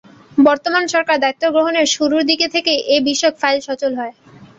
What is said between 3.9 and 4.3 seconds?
হয়।